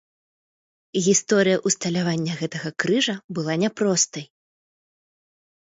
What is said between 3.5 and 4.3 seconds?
няпростай.